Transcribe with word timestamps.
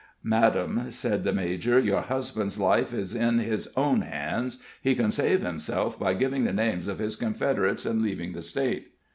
"Madam," 0.23 0.89
said 0.89 1.23
the 1.23 1.31
major, 1.31 1.79
"your 1.79 2.01
husband's 2.01 2.59
life 2.59 2.91
is 2.91 3.13
in 3.13 3.37
his 3.37 3.71
own 3.77 4.01
hands. 4.01 4.57
He 4.81 4.95
can 4.95 5.11
save 5.11 5.43
himself 5.43 5.99
by 5.99 6.15
giving 6.15 6.43
the 6.43 6.51
names 6.53 6.87
of 6.87 6.97
his 6.97 7.15
confederates 7.15 7.85
and 7.85 8.01
leaving 8.01 8.31
the 8.31 8.41
State." 8.41 8.95